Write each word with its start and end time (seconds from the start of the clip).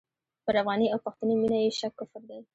پر 0.45 0.55
افغاني 0.61 0.87
او 0.93 0.99
پښتني 1.05 1.35
مینه 1.41 1.57
یې 1.63 1.71
شک 1.79 1.93
کفر 1.99 2.21
دی. 2.29 2.39